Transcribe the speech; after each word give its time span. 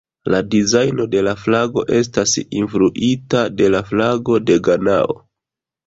La 0.35 0.37
dizajno 0.53 1.05
de 1.11 1.21
la 1.27 1.35
flago 1.41 1.85
estas 1.99 2.35
influita 2.63 3.47
de 3.61 3.71
la 3.79 3.87
flago 3.95 4.43
de 4.51 4.61
Ganao. 4.71 5.21